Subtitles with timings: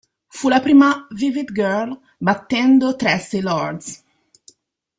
[0.25, 4.03] Fu la prima "Vivid Girl", battendo Traci Lords.